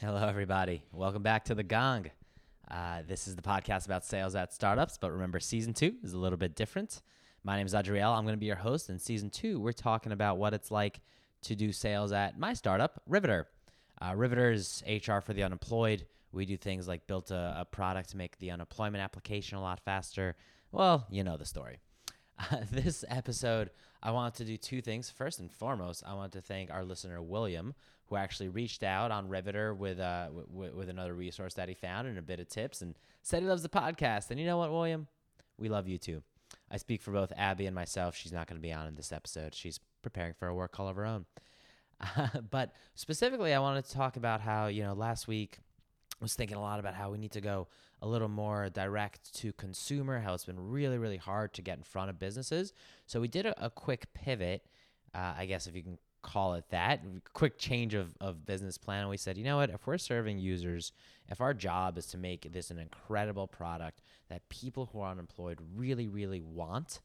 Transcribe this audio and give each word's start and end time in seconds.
Hello, 0.00 0.28
everybody. 0.28 0.84
Welcome 0.92 1.24
back 1.24 1.46
to 1.46 1.56
The 1.56 1.64
Gong. 1.64 2.06
Uh, 2.70 3.02
this 3.08 3.26
is 3.26 3.34
the 3.34 3.42
podcast 3.42 3.86
about 3.86 4.04
sales 4.04 4.36
at 4.36 4.52
startups, 4.52 4.96
but 4.96 5.10
remember, 5.10 5.40
season 5.40 5.74
two 5.74 5.96
is 6.04 6.12
a 6.12 6.18
little 6.18 6.38
bit 6.38 6.54
different. 6.54 7.02
My 7.42 7.56
name 7.56 7.66
is 7.66 7.74
Adriel. 7.74 8.12
I'm 8.12 8.22
going 8.22 8.36
to 8.36 8.38
be 8.38 8.46
your 8.46 8.54
host. 8.54 8.90
In 8.90 9.00
season 9.00 9.28
two, 9.28 9.58
we're 9.58 9.72
talking 9.72 10.12
about 10.12 10.38
what 10.38 10.54
it's 10.54 10.70
like 10.70 11.00
to 11.42 11.56
do 11.56 11.72
sales 11.72 12.12
at 12.12 12.38
my 12.38 12.54
startup, 12.54 13.02
Riveter. 13.08 13.48
Uh, 14.00 14.14
Riveter 14.14 14.52
is 14.52 14.84
HR 14.86 15.18
for 15.18 15.32
the 15.32 15.42
unemployed. 15.42 16.06
We 16.30 16.46
do 16.46 16.56
things 16.56 16.86
like 16.86 17.08
built 17.08 17.32
a, 17.32 17.56
a 17.58 17.64
product 17.64 18.10
to 18.10 18.16
make 18.16 18.38
the 18.38 18.52
unemployment 18.52 19.02
application 19.02 19.58
a 19.58 19.60
lot 19.60 19.80
faster. 19.84 20.36
Well, 20.70 21.08
you 21.10 21.24
know 21.24 21.36
the 21.36 21.44
story. 21.44 21.78
Uh, 22.38 22.58
this 22.70 23.04
episode, 23.08 23.70
I 24.02 24.10
want 24.10 24.34
to 24.36 24.44
do 24.44 24.56
two 24.56 24.80
things. 24.80 25.10
First 25.10 25.40
and 25.40 25.50
foremost, 25.50 26.02
I 26.06 26.14
want 26.14 26.32
to 26.32 26.40
thank 26.40 26.70
our 26.70 26.84
listener, 26.84 27.20
William, 27.22 27.74
who 28.06 28.16
actually 28.16 28.48
reached 28.48 28.82
out 28.82 29.10
on 29.10 29.28
Riveter 29.28 29.74
with, 29.74 29.98
uh, 29.98 30.28
w- 30.28 30.74
with 30.74 30.88
another 30.88 31.14
resource 31.14 31.54
that 31.54 31.68
he 31.68 31.74
found 31.74 32.06
and 32.08 32.18
a 32.18 32.22
bit 32.22 32.40
of 32.40 32.48
tips 32.48 32.80
and 32.80 32.94
said 33.22 33.42
he 33.42 33.48
loves 33.48 33.62
the 33.62 33.68
podcast. 33.68 34.30
And 34.30 34.38
you 34.38 34.46
know 34.46 34.58
what, 34.58 34.70
William? 34.70 35.08
We 35.58 35.68
love 35.68 35.88
you 35.88 35.98
too. 35.98 36.22
I 36.70 36.76
speak 36.76 37.02
for 37.02 37.10
both 37.10 37.32
Abby 37.36 37.66
and 37.66 37.74
myself. 37.74 38.16
She's 38.16 38.32
not 38.32 38.46
going 38.46 38.58
to 38.58 38.62
be 38.62 38.72
on 38.72 38.86
in 38.86 38.94
this 38.94 39.12
episode. 39.12 39.54
She's 39.54 39.80
preparing 40.02 40.34
for 40.34 40.48
a 40.48 40.54
work 40.54 40.72
call 40.72 40.88
of 40.88 40.96
her 40.96 41.04
own. 41.04 41.26
Uh, 42.00 42.28
but 42.50 42.72
specifically, 42.94 43.52
I 43.52 43.58
wanted 43.58 43.84
to 43.84 43.92
talk 43.92 44.16
about 44.16 44.40
how, 44.40 44.66
you 44.68 44.82
know, 44.82 44.94
last 44.94 45.26
week 45.28 45.58
was 46.20 46.34
thinking 46.34 46.56
a 46.56 46.60
lot 46.60 46.80
about 46.80 46.94
how 46.94 47.10
we 47.10 47.18
need 47.18 47.32
to 47.32 47.40
go 47.40 47.68
a 48.02 48.08
little 48.08 48.28
more 48.28 48.68
direct 48.68 49.34
to 49.34 49.52
consumer, 49.52 50.20
how 50.20 50.34
it's 50.34 50.44
been 50.44 50.70
really, 50.70 50.98
really 50.98 51.16
hard 51.16 51.52
to 51.54 51.62
get 51.62 51.78
in 51.78 51.82
front 51.82 52.10
of 52.10 52.18
businesses. 52.18 52.72
So 53.06 53.20
we 53.20 53.28
did 53.28 53.46
a, 53.46 53.64
a 53.66 53.70
quick 53.70 54.12
pivot, 54.14 54.64
uh, 55.14 55.34
I 55.36 55.46
guess 55.46 55.66
if 55.66 55.74
you 55.74 55.82
can 55.82 55.98
call 56.22 56.54
it 56.54 56.64
that, 56.70 57.00
quick 57.32 57.58
change 57.58 57.94
of, 57.94 58.14
of 58.20 58.44
business 58.44 58.76
plan. 58.78 59.00
And 59.00 59.10
we 59.10 59.16
said, 59.16 59.38
you 59.38 59.44
know 59.44 59.56
what, 59.56 59.70
if 59.70 59.86
we're 59.86 59.98
serving 59.98 60.38
users, 60.38 60.92
if 61.28 61.40
our 61.40 61.54
job 61.54 61.98
is 61.98 62.06
to 62.06 62.18
make 62.18 62.52
this 62.52 62.70
an 62.70 62.78
incredible 62.78 63.46
product 63.46 64.02
that 64.28 64.48
people 64.48 64.90
who 64.92 65.00
are 65.00 65.10
unemployed 65.10 65.58
really, 65.74 66.08
really 66.08 66.40
want, 66.40 67.00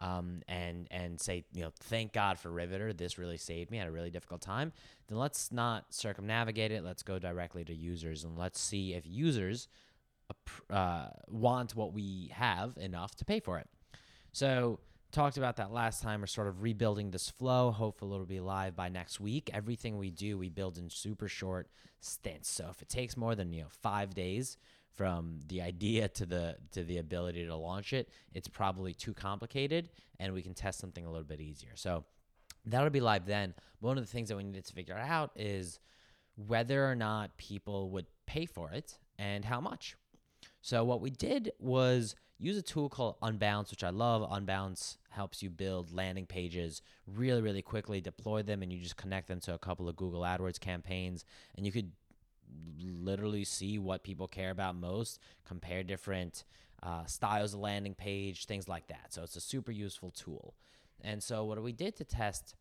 um, 0.00 0.42
and 0.48 0.88
and 0.90 1.20
say, 1.20 1.44
you 1.52 1.62
know, 1.62 1.70
thank 1.80 2.12
God 2.12 2.38
for 2.38 2.50
Riveter. 2.50 2.92
This 2.92 3.18
really 3.18 3.36
saved 3.36 3.70
me 3.70 3.78
at 3.78 3.86
a 3.86 3.90
really 3.90 4.10
difficult 4.10 4.40
time. 4.40 4.72
Then 5.08 5.18
let's 5.18 5.52
not 5.52 5.92
circumnavigate 5.94 6.72
it. 6.72 6.82
Let's 6.82 7.02
go 7.02 7.18
directly 7.18 7.64
to 7.64 7.74
users 7.74 8.24
and 8.24 8.36
let's 8.36 8.58
see 8.58 8.94
if 8.94 9.04
users 9.06 9.68
uh, 10.70 11.08
want 11.28 11.76
what 11.76 11.92
we 11.92 12.30
have 12.34 12.76
enough 12.78 13.14
to 13.16 13.24
pay 13.24 13.40
for 13.40 13.58
it. 13.58 13.68
So 14.32 14.80
talked 15.12 15.36
about 15.36 15.56
that 15.56 15.72
last 15.72 16.02
time. 16.02 16.20
We're 16.20 16.26
sort 16.26 16.48
of 16.48 16.62
rebuilding 16.62 17.10
this 17.10 17.28
flow. 17.28 17.70
Hopefully, 17.70 18.14
it'll 18.14 18.26
be 18.26 18.40
live 18.40 18.74
by 18.76 18.88
next 18.88 19.20
week. 19.20 19.50
Everything 19.52 19.98
we 19.98 20.10
do, 20.10 20.38
we 20.38 20.48
build 20.48 20.78
in 20.78 20.88
super 20.88 21.28
short 21.28 21.68
stints. 22.00 22.48
So 22.48 22.68
if 22.70 22.80
it 22.80 22.88
takes 22.88 23.16
more 23.16 23.34
than 23.34 23.52
you 23.52 23.62
know 23.62 23.68
five 23.68 24.14
days 24.14 24.56
from 24.94 25.40
the 25.48 25.62
idea 25.62 26.08
to 26.08 26.26
the 26.26 26.56
to 26.72 26.84
the 26.84 26.98
ability 26.98 27.46
to 27.46 27.56
launch 27.56 27.92
it, 27.92 28.08
it's 28.34 28.48
probably 28.48 28.94
too 28.94 29.14
complicated, 29.14 29.88
and 30.18 30.32
we 30.34 30.42
can 30.42 30.54
test 30.54 30.78
something 30.78 31.04
a 31.04 31.10
little 31.10 31.24
bit 31.24 31.40
easier. 31.40 31.72
So 31.74 32.04
that'll 32.66 32.90
be 32.90 33.00
live 33.00 33.26
then. 33.26 33.54
One 33.80 33.98
of 33.98 34.04
the 34.04 34.10
things 34.10 34.28
that 34.28 34.36
we 34.36 34.44
needed 34.44 34.64
to 34.66 34.74
figure 34.74 34.96
out 34.96 35.30
is 35.36 35.80
whether 36.36 36.88
or 36.88 36.94
not 36.94 37.36
people 37.36 37.90
would 37.90 38.06
pay 38.26 38.46
for 38.46 38.70
it 38.70 38.98
and 39.18 39.44
how 39.44 39.60
much. 39.60 39.96
So 40.62 40.84
what 40.84 41.00
we 41.00 41.10
did 41.10 41.52
was 41.58 42.14
use 42.38 42.56
a 42.56 42.62
tool 42.62 42.88
called 42.88 43.16
Unbounce, 43.22 43.70
which 43.70 43.84
I 43.84 43.90
love. 43.90 44.28
Unbounce 44.30 44.96
helps 45.10 45.42
you 45.42 45.50
build 45.50 45.92
landing 45.92 46.26
pages 46.26 46.82
really, 47.06 47.42
really 47.42 47.62
quickly, 47.62 48.00
deploy 48.00 48.42
them, 48.42 48.62
and 48.62 48.72
you 48.72 48.78
just 48.78 48.96
connect 48.96 49.28
them 49.28 49.40
to 49.40 49.54
a 49.54 49.58
couple 49.58 49.88
of 49.88 49.96
Google 49.96 50.22
AdWords 50.22 50.60
campaigns, 50.60 51.24
and 51.56 51.66
you 51.66 51.72
could 51.72 51.92
literally 52.80 53.44
see 53.44 53.78
what 53.78 54.02
people 54.02 54.28
care 54.28 54.50
about 54.50 54.74
most, 54.76 55.18
compare 55.44 55.82
different 55.82 56.44
uh, 56.82 57.04
styles 57.06 57.54
of 57.54 57.60
landing 57.60 57.94
page, 57.94 58.46
things 58.46 58.68
like 58.68 58.86
that. 58.88 59.06
So 59.12 59.22
it's 59.22 59.36
a 59.36 59.40
super 59.40 59.72
useful 59.72 60.10
tool. 60.10 60.54
And 61.02 61.22
so 61.22 61.44
what 61.44 61.62
we 61.62 61.72
did 61.72 61.96
to 61.96 62.04
test 62.04 62.54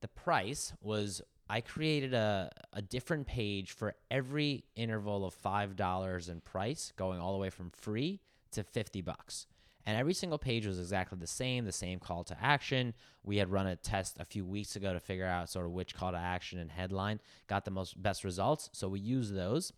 the 0.00 0.08
price 0.08 0.72
was 0.80 1.22
I 1.48 1.60
created 1.60 2.14
a, 2.14 2.50
a 2.72 2.82
different 2.82 3.26
page 3.26 3.72
for 3.72 3.94
every 4.10 4.64
interval 4.74 5.24
of 5.24 5.34
$5 5.34 6.28
in 6.28 6.40
price, 6.40 6.92
going 6.96 7.20
all 7.20 7.32
the 7.32 7.38
way 7.38 7.50
from 7.50 7.70
free 7.70 8.20
to 8.52 8.62
50 8.62 9.00
bucks. 9.02 9.46
And 9.84 9.96
every 9.96 10.14
single 10.14 10.38
page 10.38 10.66
was 10.66 10.78
exactly 10.78 11.18
the 11.18 11.26
same, 11.26 11.64
the 11.64 11.72
same 11.72 11.98
call 11.98 12.22
to 12.24 12.36
action. 12.40 12.94
We 13.24 13.38
had 13.38 13.50
run 13.50 13.66
a 13.66 13.76
test 13.76 14.16
a 14.20 14.24
few 14.24 14.44
weeks 14.44 14.76
ago 14.76 14.92
to 14.92 15.00
figure 15.00 15.26
out 15.26 15.48
sort 15.48 15.66
of 15.66 15.72
which 15.72 15.94
call 15.94 16.12
to 16.12 16.18
action 16.18 16.58
and 16.58 16.70
headline 16.70 17.20
got 17.48 17.64
the 17.64 17.70
most 17.70 18.00
best 18.00 18.22
results. 18.22 18.70
So 18.72 18.88
we 18.88 19.00
used 19.00 19.34
those, 19.34 19.72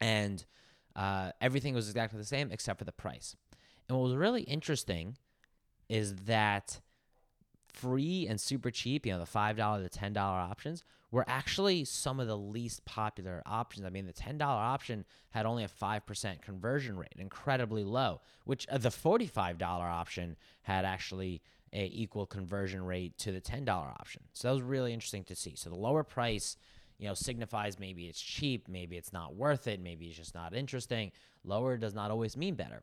and 0.00 0.44
uh, 0.94 1.32
everything 1.40 1.74
was 1.74 1.88
exactly 1.88 2.18
the 2.18 2.26
same 2.26 2.50
except 2.50 2.78
for 2.78 2.84
the 2.84 2.92
price. 2.92 3.34
And 3.88 3.96
what 3.96 4.04
was 4.04 4.16
really 4.16 4.42
interesting 4.42 5.16
is 5.88 6.14
that 6.26 6.80
free 7.72 8.26
and 8.28 8.40
super 8.40 8.70
cheap, 8.70 9.06
you 9.06 9.12
know, 9.12 9.18
the 9.18 9.24
$5, 9.24 9.82
the 9.82 9.90
$10 9.90 10.16
options, 10.16 10.84
were 11.10 11.24
actually 11.28 11.84
some 11.84 12.20
of 12.20 12.26
the 12.26 12.36
least 12.36 12.84
popular 12.84 13.42
options. 13.44 13.84
I 13.86 13.90
mean, 13.90 14.06
the 14.06 14.12
$10 14.12 14.40
option 14.40 15.04
had 15.30 15.46
only 15.46 15.64
a 15.64 15.68
5% 15.68 16.42
conversion 16.42 16.96
rate, 16.96 17.14
incredibly 17.18 17.84
low, 17.84 18.20
which 18.44 18.66
uh, 18.68 18.78
the 18.78 18.88
$45 18.88 19.62
option 19.62 20.36
had 20.62 20.84
actually 20.84 21.42
a 21.72 21.90
equal 21.92 22.26
conversion 22.26 22.84
rate 22.84 23.16
to 23.18 23.32
the 23.32 23.40
$10 23.40 23.68
option. 23.68 24.22
So 24.32 24.48
that 24.48 24.54
was 24.54 24.62
really 24.62 24.92
interesting 24.92 25.24
to 25.24 25.34
see. 25.34 25.54
So 25.54 25.70
the 25.70 25.76
lower 25.76 26.02
price, 26.02 26.56
you 26.98 27.08
know, 27.08 27.14
signifies 27.14 27.78
maybe 27.78 28.06
it's 28.06 28.20
cheap, 28.20 28.68
maybe 28.68 28.96
it's 28.96 29.12
not 29.12 29.34
worth 29.34 29.66
it, 29.66 29.80
maybe 29.80 30.06
it's 30.06 30.16
just 30.16 30.34
not 30.34 30.54
interesting. 30.54 31.12
Lower 31.44 31.76
does 31.76 31.94
not 31.94 32.10
always 32.10 32.36
mean 32.36 32.54
better. 32.54 32.82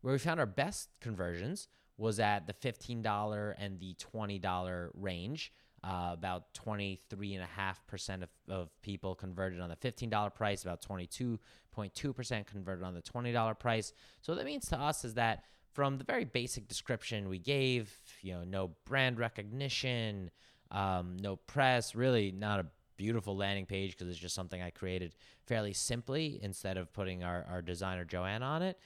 Where 0.00 0.12
we 0.12 0.18
found 0.18 0.38
our 0.38 0.46
best 0.46 0.90
conversions 1.00 1.68
was 1.98 2.20
at 2.20 2.46
the 2.46 2.54
$15 2.54 3.54
and 3.58 3.78
the 3.78 3.94
$20 3.94 4.88
range. 4.94 5.52
Uh, 5.84 6.10
about 6.12 6.52
23.5% 6.54 8.22
of, 8.22 8.28
of 8.48 8.82
people 8.82 9.14
converted 9.14 9.60
on 9.60 9.68
the 9.68 9.76
$15 9.76 10.34
price, 10.34 10.64
about 10.64 10.82
22.2% 10.82 12.46
converted 12.46 12.84
on 12.84 12.94
the 12.94 13.02
$20 13.02 13.58
price. 13.60 13.92
So, 14.20 14.32
what 14.32 14.38
that 14.38 14.44
means 14.44 14.66
to 14.70 14.76
us 14.76 15.04
is 15.04 15.14
that 15.14 15.44
from 15.74 15.96
the 15.96 16.02
very 16.02 16.24
basic 16.24 16.66
description 16.66 17.28
we 17.28 17.38
gave, 17.38 17.96
you 18.22 18.32
know, 18.32 18.42
no 18.42 18.72
brand 18.86 19.20
recognition, 19.20 20.32
um, 20.72 21.16
no 21.20 21.36
press, 21.36 21.94
really 21.94 22.32
not 22.32 22.58
a 22.58 22.66
beautiful 22.96 23.36
landing 23.36 23.64
page 23.64 23.92
because 23.92 24.08
it's 24.08 24.18
just 24.18 24.34
something 24.34 24.60
I 24.60 24.70
created 24.70 25.14
fairly 25.46 25.72
simply 25.72 26.40
instead 26.42 26.76
of 26.76 26.92
putting 26.92 27.22
our, 27.22 27.46
our 27.48 27.62
designer 27.62 28.04
Joanne 28.04 28.42
on 28.42 28.62
it 28.62 28.76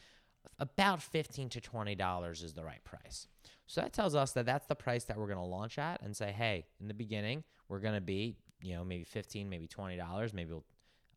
about 0.59 1.03
15 1.03 1.49
to 1.51 1.61
20 1.61 1.95
dollars 1.95 2.43
is 2.43 2.55
the 2.55 2.65
right 2.65 2.83
price. 2.85 3.27
So 3.67 3.81
that 3.81 3.93
tells 3.93 4.15
us 4.15 4.33
that 4.33 4.47
that's 4.47 4.67
the 4.67 4.75
price 4.75 5.05
that 5.05 5.17
we're 5.17 5.27
going 5.27 5.39
to 5.39 5.45
launch 5.45 5.79
at 5.79 6.03
and 6.03 6.17
say 6.17 6.33
hey 6.33 6.67
in 6.81 6.89
the 6.89 6.95
beginning 6.95 7.45
we're 7.69 7.79
going 7.79 7.95
to 7.95 8.01
be 8.01 8.37
you 8.61 8.75
know 8.75 8.85
maybe 8.85 9.05
15 9.05 9.49
maybe 9.49 9.67
20 9.67 9.97
dollars 9.97 10.35
maybe 10.35 10.53
we'll 10.53 10.65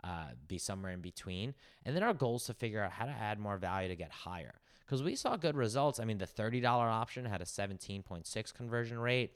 uh, 0.05 0.27
be 0.47 0.57
somewhere 0.57 0.91
in 0.91 1.01
between. 1.01 1.53
And 1.83 1.95
then 1.95 2.03
our 2.03 2.13
goal 2.13 2.35
is 2.35 2.43
to 2.43 2.53
figure 2.53 2.81
out 2.81 2.91
how 2.91 3.05
to 3.05 3.11
add 3.11 3.39
more 3.39 3.57
value 3.57 3.87
to 3.87 3.95
get 3.95 4.11
higher. 4.11 4.53
Because 4.81 5.01
we 5.01 5.15
saw 5.15 5.35
good 5.35 5.57
results. 5.57 5.99
I 5.99 6.05
mean 6.05 6.19
the 6.19 6.27
$30 6.27 6.63
option 6.63 7.25
had 7.25 7.41
a 7.41 7.45
17.6 7.45 8.53
conversion 8.53 8.99
rate. 8.99 9.33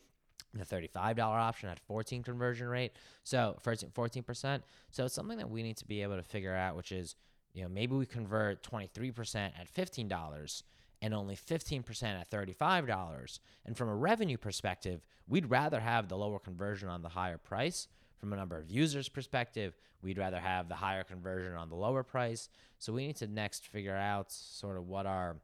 The 0.53 0.65
$35 0.65 1.19
option 1.19 1.69
had 1.69 1.79
14 1.79 2.23
conversion 2.23 2.67
rate. 2.67 2.93
So 3.23 3.57
14% 3.65 4.61
so 4.91 5.05
it's 5.05 5.13
something 5.13 5.37
that 5.39 5.49
we 5.49 5.63
need 5.63 5.77
to 5.77 5.85
be 5.85 6.03
able 6.03 6.17
to 6.17 6.23
figure 6.23 6.55
out 6.55 6.75
which 6.75 6.91
is 6.91 7.15
you 7.53 7.63
know, 7.63 7.69
maybe 7.69 7.95
we 7.95 8.05
convert 8.05 8.63
23% 8.63 9.35
at 9.35 9.73
$15 9.73 10.63
and 11.01 11.13
only 11.13 11.35
15% 11.35 12.03
at 12.03 12.29
$35. 12.29 13.39
And 13.65 13.77
from 13.77 13.89
a 13.89 13.95
revenue 13.95 14.37
perspective, 14.37 15.01
we'd 15.27 15.49
rather 15.49 15.79
have 15.79 16.09
the 16.09 16.17
lower 16.17 16.39
conversion 16.39 16.89
on 16.89 17.01
the 17.01 17.09
higher 17.09 17.37
price. 17.37 17.87
From 18.17 18.33
a 18.33 18.35
number 18.35 18.57
of 18.57 18.69
users 18.69 19.07
perspective, 19.07 19.77
we'd 20.01 20.17
rather 20.17 20.39
have 20.39 20.67
the 20.67 20.75
higher 20.75 21.03
conversion 21.03 21.53
on 21.53 21.69
the 21.69 21.75
lower 21.75 22.03
price. 22.03 22.49
So 22.77 22.91
we 22.91 23.07
need 23.07 23.15
to 23.17 23.27
next 23.27 23.67
figure 23.67 23.95
out 23.95 24.31
sort 24.31 24.77
of 24.77 24.87
what 24.87 25.05
our 25.05 25.37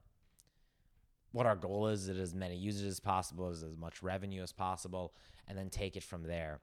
what 1.31 1.45
our 1.45 1.55
goal 1.55 1.87
is, 1.87 2.07
is 2.07 2.17
as 2.17 2.33
many 2.33 2.55
users 2.55 2.87
as 2.87 2.99
possible, 3.01 3.49
as 3.49 3.61
as 3.61 3.75
much 3.77 4.01
revenue 4.01 4.41
as 4.41 4.53
possible, 4.53 5.13
and 5.49 5.57
then 5.57 5.69
take 5.69 5.97
it 5.97 6.03
from 6.03 6.23
there. 6.23 6.61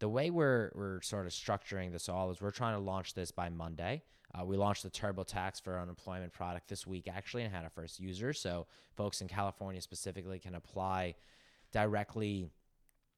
The 0.00 0.08
way 0.08 0.30
we're 0.30 0.70
we're 0.74 1.00
sort 1.02 1.26
of 1.26 1.32
structuring 1.32 1.92
this 1.92 2.08
all 2.08 2.30
is 2.30 2.40
we're 2.40 2.50
trying 2.50 2.74
to 2.74 2.80
launch 2.80 3.14
this 3.14 3.30
by 3.30 3.48
Monday. 3.48 4.02
Uh, 4.34 4.44
we 4.44 4.56
launched 4.56 4.82
the 4.82 4.90
TurboTax 4.90 5.62
for 5.62 5.78
unemployment 5.78 6.32
product 6.32 6.68
this 6.68 6.86
week, 6.86 7.08
actually, 7.08 7.44
and 7.44 7.54
had 7.54 7.64
our 7.64 7.70
first 7.70 7.98
user. 7.98 8.32
So 8.32 8.66
folks 8.96 9.20
in 9.20 9.28
California 9.28 9.80
specifically 9.80 10.38
can 10.38 10.54
apply 10.54 11.14
directly, 11.72 12.50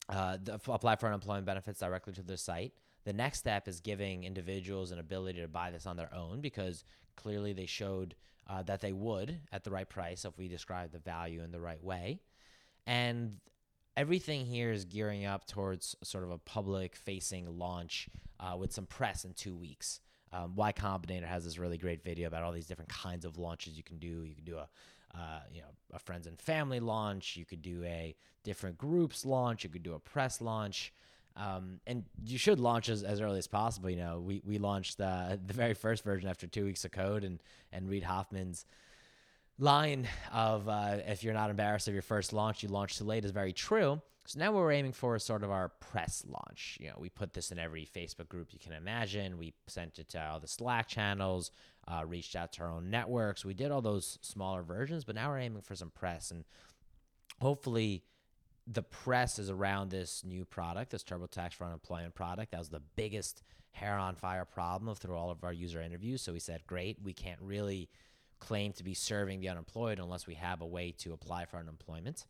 uh, 0.08 0.38
the, 0.42 0.60
apply 0.68 0.96
for 0.96 1.06
unemployment 1.06 1.46
benefits 1.46 1.80
directly 1.80 2.12
to 2.14 2.22
their 2.22 2.36
site. 2.36 2.72
The 3.04 3.12
next 3.12 3.38
step 3.38 3.66
is 3.66 3.80
giving 3.80 4.24
individuals 4.24 4.92
an 4.92 4.98
ability 4.98 5.40
to 5.40 5.48
buy 5.48 5.70
this 5.70 5.86
on 5.86 5.96
their 5.96 6.14
own 6.14 6.40
because 6.40 6.84
clearly 7.16 7.52
they 7.52 7.66
showed 7.66 8.14
uh, 8.48 8.62
that 8.64 8.80
they 8.80 8.92
would 8.92 9.38
at 9.52 9.64
the 9.64 9.70
right 9.70 9.88
price 9.88 10.24
if 10.24 10.36
we 10.36 10.48
describe 10.48 10.92
the 10.92 10.98
value 10.98 11.42
in 11.42 11.50
the 11.50 11.60
right 11.60 11.82
way. 11.82 12.20
And 12.86 13.38
everything 13.96 14.46
here 14.46 14.70
is 14.70 14.84
gearing 14.84 15.24
up 15.24 15.46
towards 15.46 15.96
sort 16.02 16.24
of 16.24 16.30
a 16.30 16.38
public 16.38 16.96
facing 16.96 17.58
launch 17.58 18.08
uh, 18.38 18.56
with 18.56 18.72
some 18.72 18.86
press 18.86 19.24
in 19.24 19.34
two 19.34 19.54
weeks. 19.54 20.00
Um, 20.32 20.55
y 20.55 20.73
Combinator 20.73 21.25
has 21.25 21.44
this 21.44 21.59
really 21.59 21.79
great 21.79 22.03
video 22.05 22.29
about 22.29 22.43
all 22.43 22.53
these 22.53 22.67
different 22.67 22.91
kinds 22.91 23.25
of 23.25 23.38
launches 23.38 23.77
you 23.77 23.82
can 23.82 23.99
do. 23.99 24.25
You 24.25 24.35
can 24.35 24.44
do 24.44 24.56
a 24.56 24.69
uh, 25.12 25.41
you 25.53 25.61
know 25.61 25.69
a 25.93 25.99
friends 25.99 26.27
and 26.27 26.41
family 26.41 26.81
launch. 26.81 27.37
You 27.37 27.44
could 27.44 27.62
do 27.62 27.82
a 27.85 28.15
different 28.44 28.79
groups 28.79 29.25
launch. 29.25 29.65
You 29.65 29.71
could 29.71 29.82
do 29.82 29.94
a 29.94 29.99
press 29.99 30.41
launch. 30.41 30.93
Um, 31.37 31.81
and 31.87 32.05
you 32.25 32.38
should 32.38 32.59
launch 32.59 32.88
as, 32.88 33.03
as 33.03 33.21
early 33.21 33.38
as 33.38 33.47
possible. 33.47 33.88
You 33.88 33.97
know, 33.97 34.21
we, 34.21 34.43
we 34.44 34.59
launched 34.59 35.00
uh, 35.00 35.37
the 35.47 35.55
very 35.55 35.75
first 35.75 36.05
version 36.05 36.29
after 36.29 36.47
two 36.47 36.65
weeks 36.65 36.85
of 36.85 36.93
code, 36.93 37.25
and 37.25 37.43
and 37.73 37.88
Reid 37.88 38.05
Hoffman's 38.05 38.67
line 39.60 40.08
of 40.32 40.68
uh, 40.68 40.98
if 41.06 41.22
you're 41.22 41.34
not 41.34 41.50
embarrassed 41.50 41.86
of 41.88 41.94
your 41.94 42.02
first 42.02 42.32
launch, 42.32 42.62
you 42.62 42.68
launch 42.68 42.98
too 42.98 43.04
late 43.04 43.24
is 43.24 43.30
very 43.30 43.52
true. 43.52 44.00
So 44.26 44.38
now 44.38 44.52
what 44.52 44.60
we're 44.60 44.72
aiming 44.72 44.92
for 44.92 45.16
is 45.16 45.24
sort 45.24 45.42
of 45.42 45.50
our 45.50 45.68
press 45.68 46.24
launch. 46.26 46.78
You 46.80 46.88
know, 46.88 46.96
we 46.98 47.08
put 47.08 47.32
this 47.32 47.50
in 47.50 47.58
every 47.58 47.86
Facebook 47.86 48.28
group 48.28 48.52
you 48.52 48.58
can 48.58 48.72
imagine. 48.72 49.38
We 49.38 49.54
sent 49.66 49.98
it 49.98 50.08
to 50.10 50.24
all 50.24 50.40
the 50.40 50.46
Slack 50.46 50.88
channels, 50.88 51.50
uh, 51.88 52.04
reached 52.06 52.36
out 52.36 52.52
to 52.54 52.62
our 52.62 52.70
own 52.70 52.90
networks. 52.90 53.44
We 53.44 53.54
did 53.54 53.70
all 53.70 53.82
those 53.82 54.18
smaller 54.22 54.62
versions, 54.62 55.04
but 55.04 55.14
now 55.14 55.30
we're 55.30 55.38
aiming 55.38 55.62
for 55.62 55.74
some 55.74 55.90
press 55.90 56.30
and 56.30 56.44
hopefully 57.40 58.04
the 58.66 58.82
press 58.82 59.38
is 59.38 59.50
around 59.50 59.90
this 59.90 60.22
new 60.24 60.44
product, 60.44 60.92
this 60.92 61.02
TurboTax 61.02 61.54
for 61.54 61.64
unemployment 61.64 62.14
product. 62.14 62.52
That 62.52 62.60
was 62.60 62.68
the 62.68 62.82
biggest 62.94 63.42
hair 63.72 63.96
on 63.96 64.14
fire 64.14 64.44
problem 64.44 64.94
through 64.94 65.16
all 65.16 65.30
of 65.30 65.42
our 65.42 65.52
user 65.52 65.80
interviews. 65.80 66.22
So 66.22 66.32
we 66.32 66.38
said, 66.38 66.66
great, 66.66 66.98
we 67.02 67.12
can't 67.12 67.40
really 67.40 67.88
claim 68.40 68.72
to 68.72 68.84
be 68.84 68.94
serving 68.94 69.40
the 69.40 69.48
unemployed 69.48 69.98
unless 69.98 70.26
we 70.26 70.34
have 70.34 70.60
a 70.60 70.66
way 70.66 70.92
to 70.98 71.12
apply 71.12 71.44
for 71.44 71.58
unemployment 71.58 72.25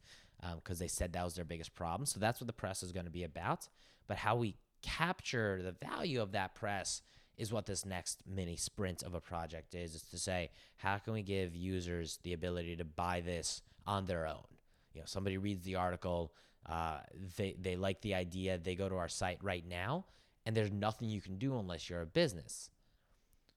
because 0.56 0.80
um, 0.80 0.84
they 0.84 0.88
said 0.88 1.12
that 1.12 1.24
was 1.24 1.34
their 1.34 1.44
biggest 1.44 1.74
problem. 1.74 2.06
So 2.06 2.18
that's 2.18 2.40
what 2.40 2.46
the 2.46 2.52
press 2.52 2.82
is 2.82 2.92
going 2.92 3.06
to 3.06 3.12
be 3.12 3.24
about. 3.24 3.68
But 4.06 4.16
how 4.16 4.36
we 4.36 4.56
capture 4.82 5.60
the 5.62 5.86
value 5.86 6.20
of 6.20 6.32
that 6.32 6.54
press 6.54 7.02
is 7.36 7.52
what 7.52 7.66
this 7.66 7.86
next 7.86 8.22
mini 8.26 8.56
sprint 8.56 9.02
of 9.02 9.14
a 9.14 9.20
project 9.20 9.74
is. 9.74 9.94
Is 9.94 10.02
to 10.02 10.18
say, 10.18 10.50
how 10.76 10.98
can 10.98 11.12
we 11.12 11.22
give 11.22 11.54
users 11.54 12.18
the 12.22 12.32
ability 12.32 12.76
to 12.76 12.84
buy 12.84 13.20
this 13.20 13.62
on 13.86 14.06
their 14.06 14.26
own? 14.26 14.44
You 14.94 15.00
know, 15.00 15.06
somebody 15.06 15.38
reads 15.38 15.64
the 15.64 15.76
article, 15.76 16.34
uh, 16.68 16.98
they 17.36 17.56
they 17.58 17.76
like 17.76 18.00
the 18.02 18.14
idea, 18.14 18.58
they 18.58 18.74
go 18.74 18.88
to 18.88 18.96
our 18.96 19.08
site 19.08 19.38
right 19.42 19.66
now, 19.66 20.04
and 20.44 20.56
there's 20.56 20.72
nothing 20.72 21.08
you 21.08 21.20
can 21.20 21.38
do 21.38 21.58
unless 21.58 21.88
you're 21.88 22.02
a 22.02 22.06
business. 22.06 22.70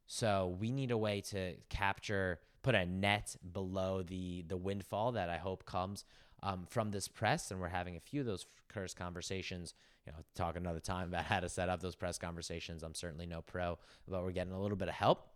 So 0.06 0.56
we 0.60 0.72
need 0.72 0.92
a 0.92 0.98
way 0.98 1.22
to 1.22 1.56
capture, 1.70 2.40
put 2.62 2.76
a 2.76 2.86
net 2.86 3.36
below 3.52 4.04
the 4.04 4.44
the 4.48 4.58
windfall 4.58 5.14
that 5.14 5.30
I 5.30 5.38
hope 5.38 5.66
comes 5.66 6.06
um, 6.42 6.66
from 6.70 6.92
this 6.92 7.08
press, 7.08 7.52
and 7.52 7.60
we're 7.60 7.70
having 7.70 7.96
a 7.96 8.00
few 8.00 8.22
of 8.22 8.28
those 8.28 8.46
curse 8.68 8.94
conversations. 8.94 9.74
You 10.06 10.12
know, 10.12 10.20
talk 10.36 10.56
another 10.58 10.82
time 10.82 11.08
about 11.08 11.24
how 11.26 11.40
to 11.40 11.50
set 11.50 11.70
up 11.70 11.82
those 11.82 11.96
press 11.96 12.18
conversations. 12.18 12.84
I'm 12.84 12.96
certainly 12.96 13.26
no 13.26 13.42
pro, 13.42 13.80
but 14.08 14.24
we're 14.24 14.32
getting 14.32 14.54
a 14.54 14.62
little 14.62 14.78
bit 14.78 14.90
of 14.90 14.96
help. 14.96 15.28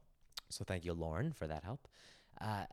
So 0.50 0.64
thank 0.66 0.86
you, 0.86 0.94
Lauren, 0.94 1.34
for 1.34 1.48
that 1.48 1.64
help. 1.64 1.88
Uh, 2.40 2.66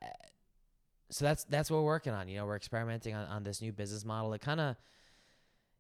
so 1.11 1.25
that's 1.25 1.45
that's 1.45 1.71
what 1.71 1.79
we're 1.79 1.85
working 1.85 2.13
on. 2.13 2.29
You 2.29 2.39
know, 2.39 2.47
we're 2.47 2.57
experimenting 2.57 3.15
on, 3.15 3.27
on 3.29 3.45
this 3.45 3.63
new 3.63 3.73
business 3.73 4.05
model. 4.05 4.33
It 4.33 4.41
kind 4.41 4.61
of 4.61 4.77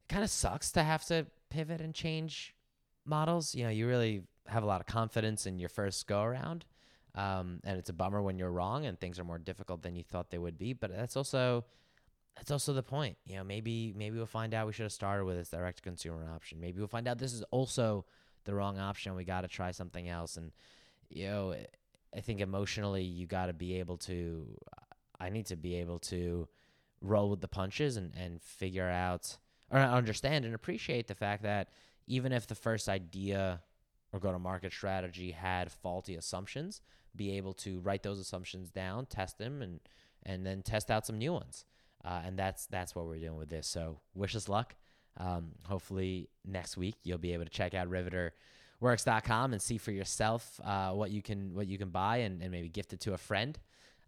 kind 0.08 0.22
of 0.22 0.30
sucks 0.30 0.70
to 0.72 0.82
have 0.82 1.04
to 1.06 1.26
pivot 1.50 1.80
and 1.80 1.94
change 1.94 2.54
models. 3.04 3.54
You 3.54 3.64
know, 3.64 3.70
you 3.70 3.86
really 3.86 4.22
have 4.46 4.62
a 4.62 4.66
lot 4.66 4.80
of 4.80 4.86
confidence 4.86 5.46
in 5.46 5.58
your 5.58 5.68
first 5.68 6.06
go 6.06 6.22
around. 6.22 6.64
Um, 7.14 7.60
and 7.62 7.78
it's 7.78 7.90
a 7.90 7.92
bummer 7.92 8.20
when 8.20 8.38
you're 8.38 8.50
wrong 8.50 8.86
and 8.86 8.98
things 8.98 9.18
are 9.18 9.24
more 9.24 9.38
difficult 9.38 9.82
than 9.82 9.94
you 9.94 10.02
thought 10.02 10.30
they 10.30 10.38
would 10.38 10.58
be. 10.58 10.72
But 10.72 10.94
that's 10.94 11.16
also 11.16 11.64
that's 12.36 12.50
also 12.50 12.72
the 12.72 12.82
point. 12.82 13.16
You 13.24 13.36
know, 13.36 13.44
maybe 13.44 13.94
maybe 13.96 14.16
we'll 14.16 14.26
find 14.26 14.52
out 14.52 14.66
we 14.66 14.72
should 14.72 14.84
have 14.84 14.92
started 14.92 15.24
with 15.24 15.36
this 15.36 15.50
direct 15.50 15.82
consumer 15.82 16.28
option. 16.34 16.60
Maybe 16.60 16.78
we'll 16.78 16.88
find 16.88 17.06
out 17.06 17.18
this 17.18 17.32
is 17.32 17.44
also 17.50 18.04
the 18.44 18.54
wrong 18.54 18.78
option. 18.78 19.14
We 19.14 19.24
got 19.24 19.42
to 19.42 19.48
try 19.48 19.70
something 19.70 20.08
else. 20.08 20.36
And 20.36 20.50
you 21.08 21.26
know, 21.26 21.54
I 22.14 22.20
think 22.20 22.40
emotionally 22.40 23.04
you 23.04 23.26
got 23.26 23.46
to 23.46 23.52
be 23.52 23.78
able 23.78 23.98
to. 23.98 24.58
I 25.20 25.30
need 25.30 25.46
to 25.46 25.56
be 25.56 25.76
able 25.76 26.00
to 26.00 26.48
roll 27.00 27.30
with 27.30 27.40
the 27.40 27.48
punches 27.48 27.96
and 27.96 28.12
and 28.16 28.42
figure 28.42 28.88
out 28.88 29.38
or 29.70 29.78
understand 29.78 30.44
and 30.44 30.54
appreciate 30.54 31.06
the 31.06 31.14
fact 31.14 31.44
that 31.44 31.68
even 32.06 32.32
if 32.32 32.46
the 32.46 32.54
first 32.54 32.88
idea 32.88 33.62
or 34.14 34.20
go 34.20 34.30
to 34.32 34.38
market 34.38 34.72
strategy 34.72 35.32
had 35.32 35.72
faulty 35.72 36.14
assumptions, 36.14 36.80
be 37.16 37.36
able 37.36 37.52
to 37.52 37.80
write 37.80 38.04
those 38.04 38.20
assumptions 38.20 38.70
down, 38.70 39.06
test 39.06 39.38
them, 39.38 39.60
and 39.60 39.80
and 40.22 40.46
then 40.46 40.62
test 40.62 40.90
out 40.90 41.04
some 41.04 41.18
new 41.18 41.32
ones. 41.32 41.64
Uh, 42.04 42.22
and 42.24 42.38
that's 42.38 42.66
that's 42.66 42.94
what 42.94 43.06
we're 43.06 43.18
doing 43.18 43.36
with 43.36 43.48
this. 43.48 43.66
So 43.66 43.98
wish 44.14 44.36
us 44.36 44.48
luck. 44.48 44.76
Um, 45.16 45.50
hopefully 45.64 46.28
next 46.44 46.76
week 46.76 46.94
you'll 47.02 47.18
be 47.18 47.32
able 47.32 47.44
to 47.44 47.50
check 47.50 47.74
out 47.74 47.88
riveterworks.com 47.88 49.52
and 49.52 49.60
see 49.60 49.78
for 49.78 49.90
yourself 49.90 50.60
uh, 50.64 50.90
what 50.90 51.10
you 51.10 51.20
can 51.20 51.52
what 51.54 51.66
you 51.66 51.76
can 51.76 51.90
buy 51.90 52.18
and, 52.18 52.40
and 52.40 52.52
maybe 52.52 52.68
gift 52.68 52.92
it 52.92 53.00
to 53.00 53.14
a 53.14 53.18
friend. 53.18 53.58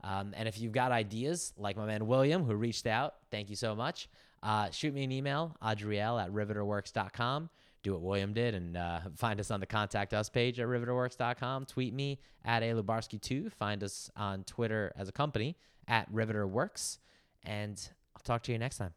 Um, 0.04 0.34
and 0.36 0.46
if 0.46 0.60
you've 0.60 0.72
got 0.72 0.92
ideas, 0.92 1.52
like 1.56 1.76
my 1.76 1.86
man 1.86 2.06
William, 2.06 2.44
who 2.44 2.54
reached 2.54 2.86
out, 2.86 3.14
thank 3.32 3.50
you 3.50 3.56
so 3.56 3.74
much. 3.74 4.08
Uh, 4.40 4.70
shoot 4.70 4.94
me 4.94 5.02
an 5.02 5.10
email, 5.10 5.56
adriel 5.60 6.20
at 6.20 6.30
riveterworks.com. 6.30 7.50
Do 7.86 7.92
what 7.92 8.02
William 8.02 8.32
did 8.32 8.56
and 8.56 8.76
uh, 8.76 8.98
find 9.14 9.38
us 9.38 9.52
on 9.52 9.60
the 9.60 9.66
contact 9.66 10.12
us 10.12 10.28
page 10.28 10.58
at 10.58 10.66
riveterworks.com. 10.66 11.66
Tweet 11.66 11.94
me 11.94 12.18
at 12.44 12.64
A 12.64 12.72
Lubarski2. 12.72 13.52
Find 13.52 13.84
us 13.84 14.10
on 14.16 14.42
Twitter 14.42 14.92
as 14.96 15.08
a 15.08 15.12
company 15.12 15.56
at 15.86 16.12
riveterworks. 16.12 16.98
And 17.44 17.80
I'll 18.16 18.22
talk 18.24 18.42
to 18.42 18.52
you 18.52 18.58
next 18.58 18.78
time. 18.78 18.92